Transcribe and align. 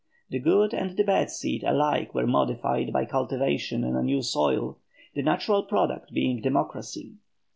The 0.31 0.39
good 0.39 0.73
and 0.73 0.97
the 0.97 1.03
bad 1.03 1.29
seed 1.29 1.63
alike 1.63 2.15
were 2.15 2.25
modified 2.25 2.91
by 2.91 3.05
cultivation 3.05 3.83
in 3.83 3.95
a 3.95 4.01
new 4.01 4.23
soil, 4.23 4.79
the 5.13 5.21
natural 5.21 5.61
product 5.61 6.11
being 6.11 6.41
democracy. 6.41 7.17